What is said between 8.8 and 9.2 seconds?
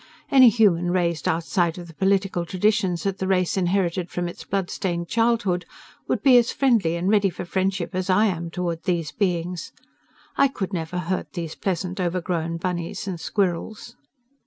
these